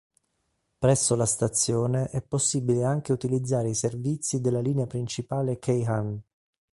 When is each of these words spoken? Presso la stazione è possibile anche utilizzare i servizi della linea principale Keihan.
Presso 0.79 1.13
la 1.13 1.27
stazione 1.27 2.09
è 2.09 2.23
possibile 2.23 2.83
anche 2.85 3.11
utilizzare 3.11 3.69
i 3.69 3.75
servizi 3.75 4.41
della 4.41 4.59
linea 4.59 4.87
principale 4.87 5.59
Keihan. 5.59 6.19